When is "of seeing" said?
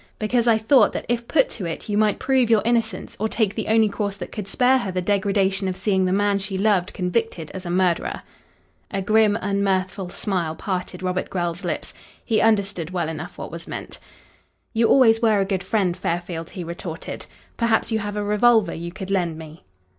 5.67-6.05